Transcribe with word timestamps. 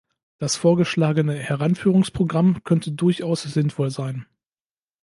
Das 0.39 0.55
vorgeschlagene 0.55 1.35
Heranführungsprogramm 1.35 2.63
könnte 2.63 2.91
durchaus 2.91 3.43
sinnvoll 3.43 3.91
sein. 3.91 4.25